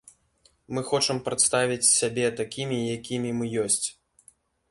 Мы 0.75 0.81
хочам 0.91 1.17
прадставіць 1.27 1.89
сябе 1.99 2.25
такімі, 2.41 2.79
якімі 2.97 3.29
мы 3.43 3.53
ёсць. 3.65 3.85